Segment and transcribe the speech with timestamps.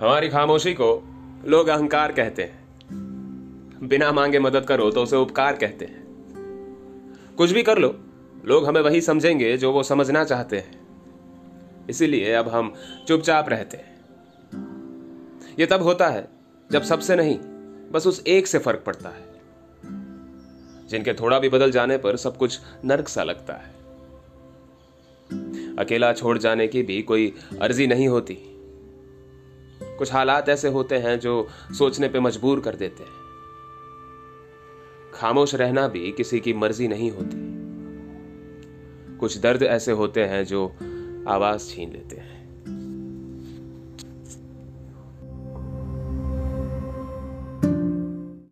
[0.00, 1.14] हमारी खामोशी को
[1.46, 2.64] लोग अहंकार कहते हैं।
[3.82, 6.06] बिना मांगे मदद करो तो उसे उपकार कहते हैं।
[7.38, 8.00] कुछ भी कर लो,
[8.44, 10.86] लोग हमें वही समझेंगे जो वो समझना चाहते हैं।
[11.90, 12.74] इसीलिए अब हम
[13.08, 14.00] चुपचाप रहते हैं।
[15.58, 16.28] ये तब होता है
[16.72, 17.38] जब सबसे नहीं,
[17.92, 19.24] बस उस एक से फ़र्क पड़ता है।
[20.88, 23.74] जिनके थोड़ा भी बदल जाने पर सब कुछ नर्क सा लगता है।
[25.76, 28.52] अकेला छोड़ जाने की भी कोई अर्जी नहीं होती।
[29.98, 33.26] कुछ हालात ऐसे होते हैं जो सोचने पे मजबूर कर देते हैं।
[35.14, 37.56] खामोश रहना भी किसी की मर्ज़ी नहीं होती।
[39.16, 40.76] कुछ दर्द ऐसे होते हैं जो
[41.28, 42.35] आवाज़ छीन लेते हैं।